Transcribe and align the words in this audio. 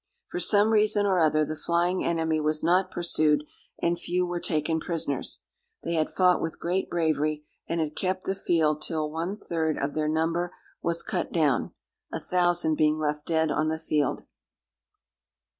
For 0.31 0.39
some 0.39 0.71
reason 0.71 1.05
or 1.05 1.19
other, 1.19 1.45
the 1.45 1.55
flying 1.55 2.03
enemy 2.03 2.39
was 2.41 2.63
not 2.63 2.89
pursued, 2.89 3.43
and 3.79 3.99
few 3.99 4.25
were 4.25 4.39
taken 4.39 4.79
prisoners. 4.79 5.41
They 5.83 5.93
had 5.93 6.09
fought 6.09 6.41
with 6.41 6.57
great 6.59 6.89
bravery, 6.89 7.43
and 7.67 7.79
had 7.79 7.95
kept 7.95 8.23
the 8.23 8.33
field 8.33 8.81
till 8.81 9.11
one 9.11 9.37
third 9.37 9.77
of 9.77 9.93
their 9.93 10.09
number 10.09 10.55
was 10.81 11.03
cut 11.03 11.31
down—a 11.31 12.19
thousand 12.19 12.77
being 12.77 12.97
left 12.97 13.27
dead 13.27 13.51
on 13.51 13.67
the 13.67 13.77
field. 13.77 14.23